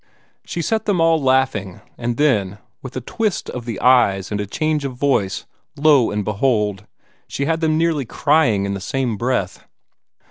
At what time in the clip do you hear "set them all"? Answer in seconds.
0.63-1.21